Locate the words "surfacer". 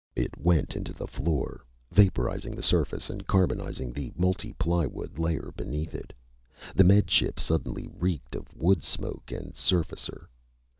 9.55-10.27